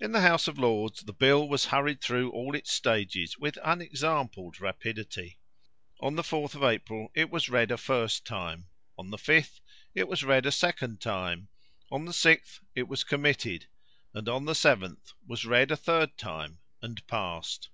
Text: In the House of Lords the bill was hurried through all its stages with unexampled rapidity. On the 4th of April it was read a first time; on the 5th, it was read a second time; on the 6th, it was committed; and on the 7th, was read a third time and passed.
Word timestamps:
In 0.00 0.12
the 0.12 0.22
House 0.22 0.48
of 0.48 0.58
Lords 0.58 1.02
the 1.02 1.12
bill 1.12 1.46
was 1.46 1.66
hurried 1.66 2.00
through 2.00 2.30
all 2.32 2.54
its 2.54 2.72
stages 2.72 3.36
with 3.36 3.58
unexampled 3.62 4.58
rapidity. 4.58 5.38
On 6.00 6.14
the 6.16 6.22
4th 6.22 6.54
of 6.54 6.64
April 6.64 7.10
it 7.14 7.28
was 7.28 7.50
read 7.50 7.70
a 7.70 7.76
first 7.76 8.24
time; 8.24 8.68
on 8.96 9.10
the 9.10 9.18
5th, 9.18 9.60
it 9.94 10.08
was 10.08 10.24
read 10.24 10.46
a 10.46 10.50
second 10.50 10.98
time; 11.02 11.48
on 11.92 12.06
the 12.06 12.12
6th, 12.12 12.60
it 12.74 12.88
was 12.88 13.04
committed; 13.04 13.66
and 14.14 14.30
on 14.30 14.46
the 14.46 14.54
7th, 14.54 15.12
was 15.26 15.44
read 15.44 15.70
a 15.70 15.76
third 15.76 16.16
time 16.16 16.60
and 16.80 17.06
passed. 17.06 17.68